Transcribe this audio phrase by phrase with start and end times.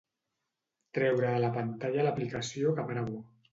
[0.99, 3.25] Treure de la pantalla l'aplicació Caprabo.